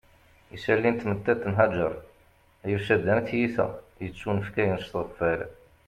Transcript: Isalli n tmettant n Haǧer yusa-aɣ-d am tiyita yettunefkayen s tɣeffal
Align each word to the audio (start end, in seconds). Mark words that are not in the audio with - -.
Isalli 0.55 0.89
n 0.91 0.95
tmettant 1.01 1.47
n 1.49 1.57
Haǧer 1.59 1.93
yusa-aɣ-d 2.71 3.07
am 3.13 3.21
tiyita 3.27 3.67
yettunefkayen 4.03 4.79
s 4.83 4.85
tɣeffal 4.91 5.41